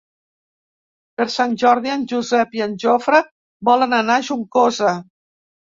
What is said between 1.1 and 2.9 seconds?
Per Sant Jordi en Josep i en